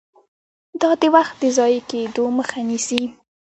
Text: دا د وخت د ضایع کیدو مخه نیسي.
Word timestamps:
دا 0.81 0.91
د 1.01 1.03
وخت 1.15 1.33
د 1.41 1.43
ضایع 1.57 1.81
کیدو 1.89 2.23
مخه 2.37 2.59
نیسي. 2.69 3.01